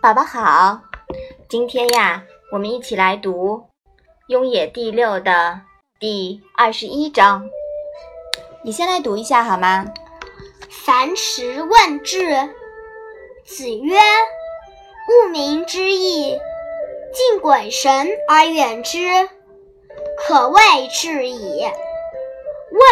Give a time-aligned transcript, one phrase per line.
[0.00, 0.80] 宝宝好，
[1.48, 3.56] 今天呀，我们一起来读
[4.28, 5.60] 《雍也》第六的
[5.98, 7.50] 第二十一章。
[8.62, 9.86] 你先来读一下好吗？
[10.70, 12.30] 樊迟问智，
[13.44, 13.98] 子曰
[15.10, 16.38] ：“物民之义，
[17.12, 19.00] 敬鬼神而远之，
[20.16, 20.60] 可谓
[20.92, 21.68] 至矣。”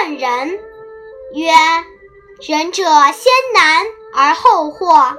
[0.03, 0.59] 问仁，
[1.35, 1.53] 曰
[2.49, 5.17] ：“仁者先难而后获，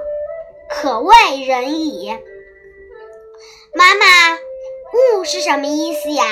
[0.69, 2.17] 可谓仁矣。”
[3.73, 4.05] 妈妈
[5.19, 6.25] ，“物”是什么意思呀？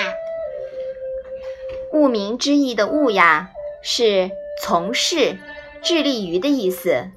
[1.91, 5.37] 物名之义的“物”呀，是从事、
[5.81, 7.09] 致力于的意思。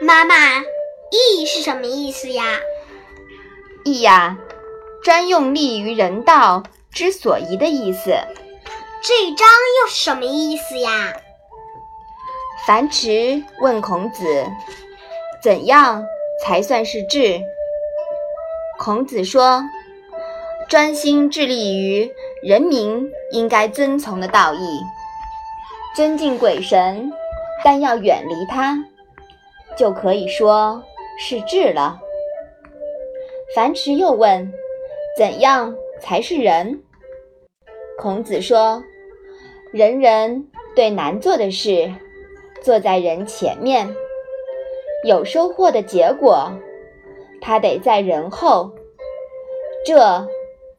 [0.00, 0.34] 妈妈
[1.12, 2.58] ，“义”是什么意思呀
[3.84, 4.38] ？“义”呀，
[5.02, 8.14] 专用利于人道之所宜的意思。
[9.02, 9.46] 这一章
[9.82, 11.14] 又是什么意思呀？
[12.66, 14.24] 樊迟问孔子
[15.42, 16.02] ：“怎样
[16.40, 17.40] 才算是智？”
[18.78, 19.62] 孔子说
[20.68, 22.10] ：“专心致力于
[22.42, 24.80] 人民应该遵从的道义，
[25.94, 27.12] 尊敬鬼神，
[27.64, 28.78] 但要远离他，
[29.76, 30.82] 就可以说
[31.18, 32.00] 是智了。”
[33.54, 34.52] 樊迟又问
[35.16, 36.82] ：“怎样才是仁？”
[37.98, 38.82] 孔子说。
[39.72, 41.92] 人人对难做的事，
[42.62, 43.92] 坐在人前面，
[45.04, 46.50] 有收获的结果，
[47.38, 48.72] 他得在人后，
[49.84, 50.26] 这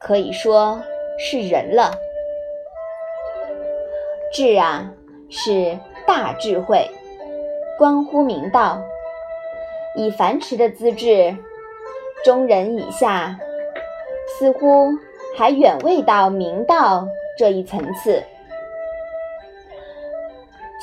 [0.00, 0.82] 可以说
[1.16, 1.92] 是人了。
[4.32, 4.92] 智啊，
[5.30, 6.90] 是大智慧，
[7.78, 8.82] 关乎明道。
[9.94, 11.36] 以樊迟的资质，
[12.24, 13.38] 中人以下，
[14.26, 14.90] 似乎
[15.36, 17.06] 还远未到明道
[17.38, 18.24] 这一层次。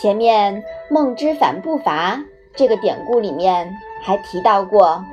[0.02, 2.24] 前面“孟之反不伐”
[2.56, 5.04] 这个典故里面还提到过，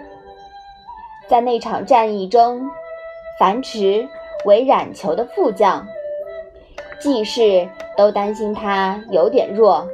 [1.29, 2.69] 在那场战役中，
[3.39, 4.07] 樊迟
[4.45, 5.87] 为冉求的副将，
[7.01, 9.87] 季氏都担心他有点弱，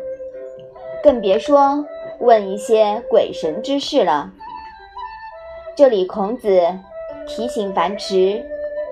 [1.03, 1.85] 更别说
[2.19, 4.31] 问一些鬼神之事了。
[5.77, 6.61] 这里孔子
[7.27, 8.45] 提醒樊迟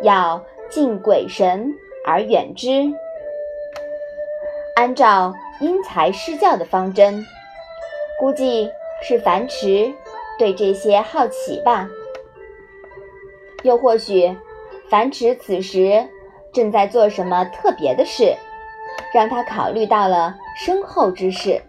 [0.02, 1.74] 要敬鬼神
[2.06, 2.92] 而远之，
[4.76, 5.34] 按照。
[5.60, 7.24] 因材施教的方针，
[8.18, 8.70] 估计
[9.02, 9.92] 是樊迟
[10.38, 11.88] 对这些好奇吧。
[13.62, 14.36] 又或许，
[14.88, 16.06] 樊迟此时
[16.52, 18.34] 正在做什么特别的事，
[19.12, 21.60] 让他考虑到了身后之事。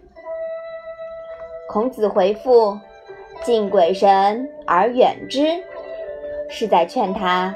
[1.68, 2.78] 孔子回复
[3.42, 5.46] ：“敬鬼神而远之”，
[6.48, 7.54] 是在劝他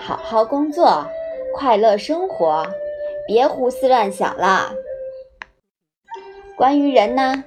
[0.00, 1.06] 好好工作，
[1.54, 2.66] 快乐生活，
[3.26, 4.72] 别胡思乱想了。
[6.56, 7.44] 关于人呢，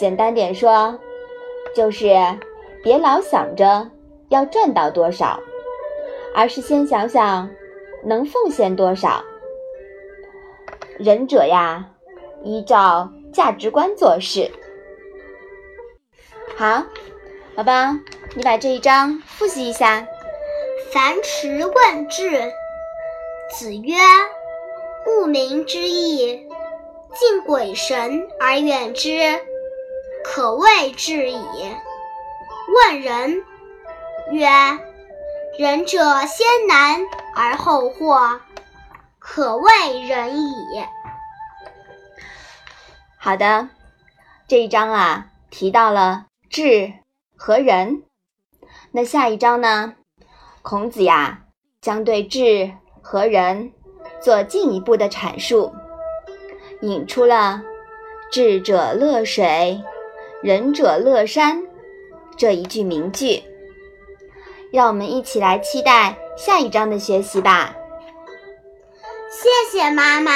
[0.00, 0.98] 简单点说，
[1.76, 2.08] 就是
[2.82, 3.90] 别老想着
[4.30, 5.38] 要赚到多少，
[6.34, 7.50] 而是先想想
[8.02, 9.22] 能奉献多少。
[10.98, 11.84] 仁者呀，
[12.42, 14.50] 依照价值观做事。
[16.56, 16.82] 好，
[17.54, 17.72] 宝宝，
[18.34, 20.06] 你把这一章复习一下。
[20.94, 22.40] 樊迟问智，
[23.50, 23.94] 子曰
[25.06, 26.48] ：“物民之义。”
[27.12, 29.10] 敬鬼神而远之，
[30.24, 31.38] 可谓至矣。
[32.88, 33.44] 问仁，
[34.30, 34.48] 曰：
[35.58, 37.00] 仁者先难
[37.34, 38.40] 而后获，
[39.18, 39.70] 可谓
[40.06, 40.54] 仁矣。
[43.18, 43.68] 好的，
[44.46, 46.92] 这一章啊提到了智
[47.36, 48.04] 和仁，
[48.92, 49.94] 那下一章呢，
[50.62, 51.42] 孔子呀
[51.80, 52.72] 将对智
[53.02, 53.72] 和仁
[54.22, 55.74] 做进一步的阐述。
[56.82, 57.62] 引出了
[58.32, 59.82] “智者乐水，
[60.42, 61.62] 仁者乐山”
[62.36, 63.42] 这一句名句，
[64.72, 67.74] 让我们一起来期待下一章的学习吧。
[69.30, 70.32] 谢谢妈妈。